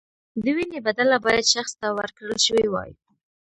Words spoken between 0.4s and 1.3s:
د وینې بدله